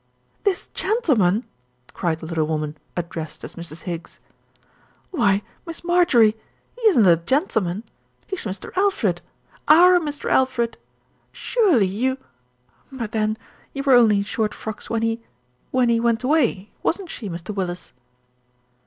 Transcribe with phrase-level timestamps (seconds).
[0.45, 1.45] "This gentleman!"
[1.93, 3.83] cried the little woman addressed as Mrs.
[3.83, 4.19] Higgs.
[5.11, 6.35] "Why, Miss Marjorie,
[6.75, 7.83] he isn't a gen A QUESTION OF IDENTITY 35 tleman,
[8.27, 8.75] he's Mr.
[8.77, 9.21] Alfred,
[9.67, 10.31] our Mr.
[10.31, 10.77] Alfred.
[11.31, 12.17] Surely you
[12.91, 13.37] but then
[13.75, 15.21] you were only in short frocks when he
[15.69, 17.53] when he went away, wasn't she, Mr.
[17.53, 17.93] Willis?"